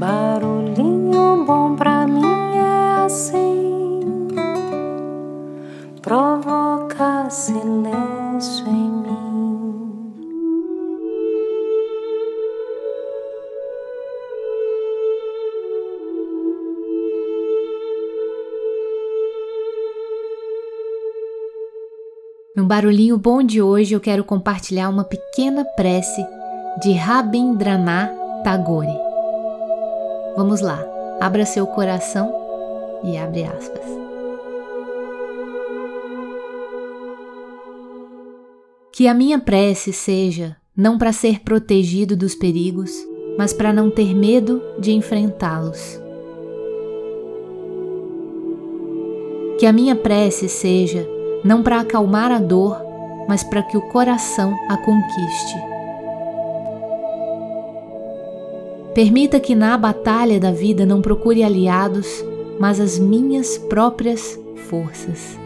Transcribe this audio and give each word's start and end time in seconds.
Barulhinho 0.00 1.44
bom 1.44 1.76
pra 1.76 2.06
mim 2.06 2.24
é 2.56 3.04
assim, 3.04 4.00
provoca 6.00 7.28
silêncio 7.28 8.66
em 8.66 8.90
mim. 8.90 9.90
No 22.56 22.64
barulhinho 22.64 23.18
bom 23.18 23.42
de 23.42 23.60
hoje 23.60 23.94
eu 23.94 24.00
quero 24.00 24.24
compartilhar 24.24 24.88
uma 24.88 25.04
pequena 25.04 25.62
prece 25.76 26.26
de 26.82 26.94
Rabindranath 26.94 28.42
Tagore. 28.42 29.09
Vamos 30.36 30.60
lá, 30.60 30.84
abra 31.20 31.44
seu 31.44 31.66
coração 31.66 32.32
e 33.04 33.16
abre 33.16 33.44
aspas. 33.44 33.84
Que 38.92 39.08
a 39.08 39.14
minha 39.14 39.38
prece 39.38 39.92
seja 39.92 40.56
não 40.76 40.98
para 40.98 41.12
ser 41.12 41.40
protegido 41.40 42.16
dos 42.16 42.34
perigos, 42.34 42.90
mas 43.36 43.52
para 43.52 43.72
não 43.72 43.90
ter 43.90 44.14
medo 44.14 44.62
de 44.78 44.92
enfrentá-los. 44.92 46.00
Que 49.58 49.66
a 49.66 49.72
minha 49.72 49.96
prece 49.96 50.48
seja 50.48 51.06
não 51.44 51.62
para 51.62 51.80
acalmar 51.80 52.30
a 52.30 52.38
dor, 52.38 52.80
mas 53.28 53.42
para 53.42 53.62
que 53.62 53.76
o 53.76 53.82
coração 53.88 54.54
a 54.68 54.76
conquiste. 54.76 55.69
Permita 58.94 59.38
que 59.38 59.54
na 59.54 59.78
batalha 59.78 60.40
da 60.40 60.50
vida 60.50 60.84
não 60.84 61.00
procure 61.00 61.44
aliados, 61.44 62.24
mas 62.58 62.80
as 62.80 62.98
minhas 62.98 63.56
próprias 63.56 64.38
forças. 64.68 65.38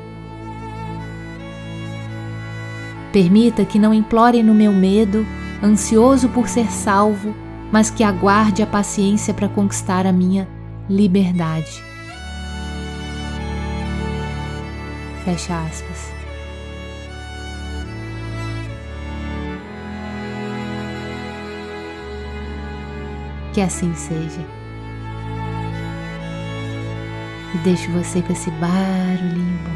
Permita 3.13 3.65
que 3.65 3.79
não 3.79 3.93
implore 3.93 4.43
no 4.43 4.55
meu 4.55 4.73
medo, 4.73 5.27
ansioso 5.63 6.29
por 6.31 6.49
ser 6.49 6.73
salvo, 6.73 7.35
mas 7.71 7.91
que 7.91 8.03
aguarde 8.03 8.63
a 8.63 8.67
paciência 8.67 9.35
para 9.35 9.49
conquistar 9.49 10.07
a 10.07 10.13
minha 10.13 10.49
liberdade. 10.89 11.83
Fecha 15.25 15.55
aspas. 15.65 16.24
Que 23.55 23.61
assim 23.61 23.95
seja. 23.95 24.45
E 27.55 27.59
deixo 27.59 27.89
você 27.93 28.21
com 28.21 28.33
esse 28.33 28.51
barulhinho 28.51 29.59
bom. 29.65 29.74